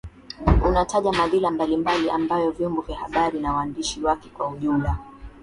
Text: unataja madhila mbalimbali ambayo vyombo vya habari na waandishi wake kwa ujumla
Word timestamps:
unataja 0.67 1.11
madhila 1.11 1.51
mbalimbali 1.51 2.09
ambayo 2.09 2.51
vyombo 2.51 2.81
vya 2.81 2.97
habari 2.97 3.39
na 3.39 3.53
waandishi 3.53 4.01
wake 4.03 4.29
kwa 4.29 4.47
ujumla 4.49 4.97